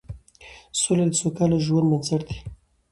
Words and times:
سوله 0.81 1.05
د 1.09 1.13
سوکاله 1.21 1.57
ژوند 1.65 1.87
بنسټ 1.91 2.21
دی 2.27 2.37